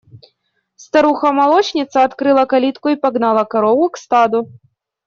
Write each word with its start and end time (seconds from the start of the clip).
Старуха 0.77 1.31
молочница 1.31 2.03
открыла 2.03 2.45
калитку 2.45 2.87
и 2.89 2.95
погнала 2.95 3.43
корову 3.43 3.91
к 3.91 3.97
стаду. 3.97 4.49